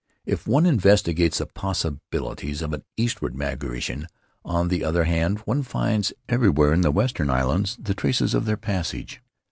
[0.25, 4.07] If one investigates the possibilities of an eastward migration,
[4.43, 8.57] on the other hand, one finds everywhere in the western islands the traces of their
[8.57, 9.21] passage.